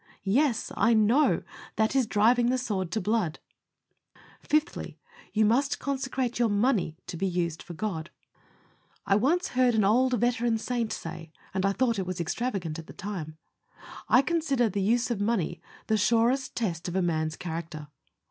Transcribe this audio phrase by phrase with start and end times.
[0.25, 1.43] Yes; I know
[1.75, 3.37] that is driving the sword to blood.
[4.41, 4.97] Fifthly.
[5.31, 8.09] You must consecrate your money to be used for God.
[9.05, 12.87] I once heard an old veteran saint say, and I thought it was extravagant at
[12.87, 13.37] the time,
[14.09, 17.89] "I consider the use of money the surest test of a man's character."